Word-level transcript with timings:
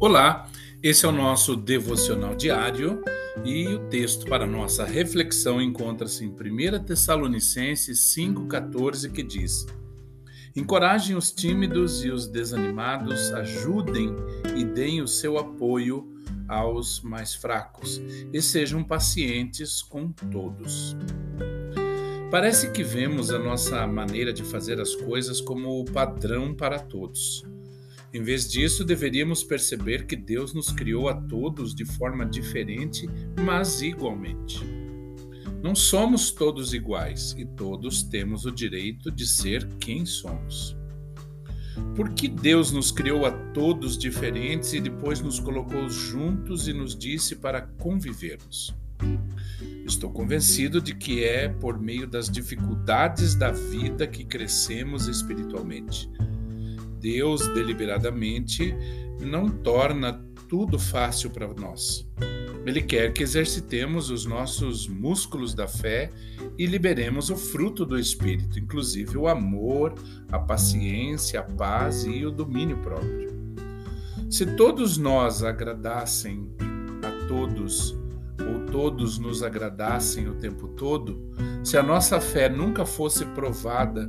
Olá, 0.00 0.48
esse 0.80 1.04
é 1.04 1.08
o 1.08 1.12
nosso 1.12 1.56
devocional 1.56 2.32
diário 2.32 3.02
e 3.44 3.66
o 3.66 3.80
texto 3.88 4.26
para 4.26 4.46
nossa 4.46 4.84
reflexão 4.84 5.60
encontra-se 5.60 6.24
em 6.24 6.28
1 6.28 6.84
Tessalonicenses 6.84 8.14
5,14 8.16 9.10
que 9.10 9.24
diz: 9.24 9.66
Encorajem 10.54 11.16
os 11.16 11.32
tímidos 11.32 12.04
e 12.04 12.10
os 12.12 12.28
desanimados, 12.28 13.32
ajudem 13.32 14.14
e 14.56 14.64
deem 14.64 15.02
o 15.02 15.08
seu 15.08 15.36
apoio 15.36 16.08
aos 16.46 17.00
mais 17.00 17.34
fracos 17.34 18.00
e 18.32 18.40
sejam 18.40 18.84
pacientes 18.84 19.82
com 19.82 20.12
todos. 20.12 20.96
Parece 22.30 22.70
que 22.70 22.84
vemos 22.84 23.32
a 23.32 23.38
nossa 23.40 23.84
maneira 23.84 24.32
de 24.32 24.44
fazer 24.44 24.80
as 24.80 24.94
coisas 24.94 25.40
como 25.40 25.80
o 25.80 25.84
padrão 25.84 26.54
para 26.54 26.78
todos. 26.78 27.44
Em 28.12 28.22
vez 28.22 28.50
disso, 28.50 28.84
deveríamos 28.84 29.44
perceber 29.44 30.06
que 30.06 30.16
Deus 30.16 30.54
nos 30.54 30.72
criou 30.72 31.08
a 31.08 31.14
todos 31.14 31.74
de 31.74 31.84
forma 31.84 32.24
diferente, 32.24 33.06
mas 33.38 33.82
igualmente. 33.82 34.60
Não 35.62 35.74
somos 35.74 36.30
todos 36.30 36.72
iguais 36.72 37.34
e 37.36 37.44
todos 37.44 38.02
temos 38.02 38.46
o 38.46 38.50
direito 38.50 39.10
de 39.10 39.26
ser 39.26 39.66
quem 39.78 40.06
somos. 40.06 40.74
Por 41.94 42.10
que 42.14 42.28
Deus 42.28 42.72
nos 42.72 42.90
criou 42.90 43.26
a 43.26 43.30
todos 43.30 43.98
diferentes 43.98 44.72
e 44.72 44.80
depois 44.80 45.20
nos 45.20 45.38
colocou 45.38 45.88
juntos 45.88 46.66
e 46.66 46.72
nos 46.72 46.96
disse 46.96 47.36
para 47.36 47.60
convivermos? 47.60 48.74
Estou 49.84 50.10
convencido 50.10 50.80
de 50.80 50.94
que 50.94 51.24
é 51.24 51.48
por 51.48 51.78
meio 51.78 52.06
das 52.06 52.30
dificuldades 52.30 53.34
da 53.34 53.50
vida 53.50 54.06
que 54.06 54.24
crescemos 54.24 55.08
espiritualmente. 55.08 56.10
Deus 57.00 57.46
deliberadamente 57.48 58.74
não 59.20 59.48
torna 59.48 60.24
tudo 60.48 60.78
fácil 60.78 61.30
para 61.30 61.48
nós. 61.54 62.06
Ele 62.66 62.82
quer 62.82 63.12
que 63.12 63.22
exercitemos 63.22 64.10
os 64.10 64.26
nossos 64.26 64.86
músculos 64.86 65.54
da 65.54 65.66
fé 65.66 66.10
e 66.58 66.66
liberemos 66.66 67.30
o 67.30 67.36
fruto 67.36 67.86
do 67.86 67.98
Espírito, 67.98 68.58
inclusive 68.58 69.16
o 69.16 69.26
amor, 69.26 69.94
a 70.30 70.38
paciência, 70.38 71.40
a 71.40 71.44
paz 71.44 72.04
e 72.04 72.26
o 72.26 72.30
domínio 72.30 72.76
próprio. 72.78 73.28
Se 74.28 74.44
todos 74.44 74.98
nós 74.98 75.42
agradassem 75.42 76.50
a 77.02 77.26
todos, 77.26 77.97
todos 78.70 79.18
nos 79.18 79.42
agradassem 79.42 80.28
o 80.28 80.34
tempo 80.34 80.68
todo, 80.68 81.32
se 81.64 81.76
a 81.76 81.82
nossa 81.82 82.20
fé 82.20 82.48
nunca 82.48 82.86
fosse 82.86 83.24
provada 83.26 84.06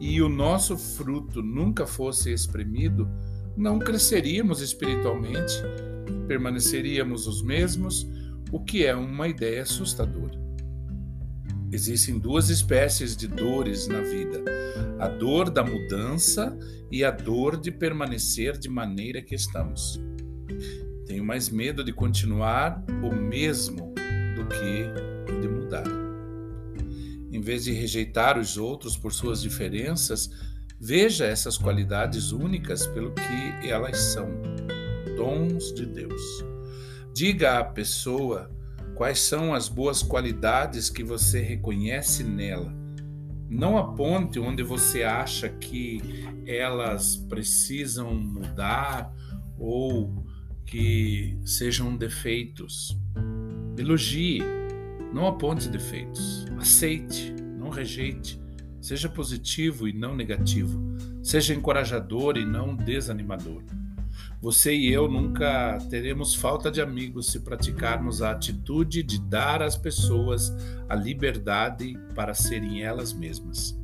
e 0.00 0.20
o 0.22 0.28
nosso 0.28 0.76
fruto 0.76 1.42
nunca 1.42 1.86
fosse 1.86 2.32
exprimido, 2.32 3.08
não 3.56 3.78
cresceríamos 3.78 4.60
espiritualmente, 4.60 5.54
permaneceríamos 6.26 7.26
os 7.26 7.42
mesmos, 7.42 8.08
o 8.52 8.60
que 8.60 8.84
é 8.84 8.94
uma 8.94 9.28
ideia 9.28 9.62
assustadora. 9.62 10.38
Existem 11.70 12.18
duas 12.18 12.48
espécies 12.48 13.16
de 13.16 13.28
dores 13.28 13.88
na 13.88 14.00
vida: 14.00 14.42
a 14.98 15.08
dor 15.08 15.50
da 15.50 15.62
mudança 15.62 16.56
e 16.90 17.04
a 17.04 17.10
dor 17.10 17.56
de 17.58 17.70
permanecer 17.70 18.56
de 18.56 18.68
maneira 18.68 19.20
que 19.20 19.34
estamos. 19.34 20.00
Tenho 21.06 21.24
mais 21.24 21.50
medo 21.50 21.84
de 21.84 21.92
continuar 21.92 22.84
o 23.02 23.14
mesmo 23.14 23.94
que 24.48 25.40
de 25.40 25.48
mudar. 25.48 25.84
Em 27.30 27.40
vez 27.40 27.64
de 27.64 27.72
rejeitar 27.72 28.38
os 28.38 28.56
outros 28.56 28.96
por 28.96 29.12
suas 29.12 29.40
diferenças, 29.40 30.30
veja 30.80 31.26
essas 31.26 31.58
qualidades 31.58 32.32
únicas 32.32 32.86
pelo 32.86 33.12
que 33.12 33.68
elas 33.68 33.98
são 33.98 34.28
dons 35.16 35.72
de 35.74 35.84
Deus. 35.84 36.22
Diga 37.14 37.58
à 37.58 37.64
pessoa 37.64 38.50
quais 38.94 39.20
são 39.20 39.54
as 39.54 39.68
boas 39.68 40.02
qualidades 40.02 40.88
que 40.88 41.04
você 41.04 41.40
reconhece 41.40 42.24
nela. 42.24 42.72
Não 43.48 43.78
aponte 43.78 44.38
onde 44.38 44.62
você 44.62 45.02
acha 45.02 45.48
que 45.48 46.00
elas 46.46 47.16
precisam 47.16 48.14
mudar 48.14 49.14
ou 49.58 50.24
que 50.66 51.38
sejam 51.44 51.96
defeitos. 51.96 52.98
Elogie 53.78 54.42
não 55.12 55.26
aponte 55.26 55.68
defeitos. 55.68 56.44
Aceite, 56.58 57.32
não 57.56 57.70
rejeite. 57.70 58.40
Seja 58.80 59.08
positivo 59.08 59.86
e 59.86 59.92
não 59.92 60.16
negativo. 60.16 60.80
Seja 61.22 61.54
encorajador 61.54 62.36
e 62.36 62.44
não 62.44 62.74
desanimador. 62.74 63.62
Você 64.40 64.74
e 64.74 64.92
eu 64.92 65.08
nunca 65.08 65.78
teremos 65.90 66.34
falta 66.34 66.70
de 66.70 66.80
amigos 66.80 67.26
se 67.30 67.40
praticarmos 67.40 68.22
a 68.22 68.30
atitude 68.30 69.02
de 69.02 69.20
dar 69.20 69.62
às 69.62 69.76
pessoas 69.76 70.52
a 70.88 70.94
liberdade 70.94 71.98
para 72.14 72.34
serem 72.34 72.82
elas 72.82 73.12
mesmas. 73.12 73.76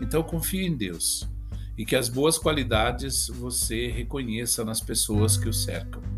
Então 0.00 0.22
confie 0.22 0.66
em 0.66 0.76
Deus 0.76 1.28
e 1.76 1.84
que 1.84 1.96
as 1.96 2.08
boas 2.08 2.38
qualidades 2.38 3.28
você 3.28 3.88
reconheça 3.88 4.64
nas 4.64 4.80
pessoas 4.80 5.36
que 5.36 5.48
o 5.48 5.52
cercam. 5.52 6.11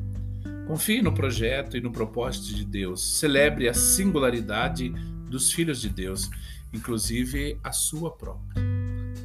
Confie 0.66 1.02
no 1.02 1.12
projeto 1.12 1.76
e 1.76 1.80
no 1.80 1.92
propósito 1.92 2.54
de 2.54 2.64
Deus. 2.64 3.18
Celebre 3.18 3.68
a 3.68 3.74
singularidade 3.74 4.88
dos 5.28 5.52
filhos 5.52 5.80
de 5.80 5.88
Deus, 5.88 6.30
inclusive 6.72 7.58
a 7.62 7.70
sua 7.70 8.10
própria. 8.10 8.62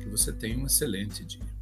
Que 0.01 0.09
você 0.09 0.33
tenha 0.33 0.57
um 0.57 0.65
excelente 0.65 1.23
dia. 1.23 1.58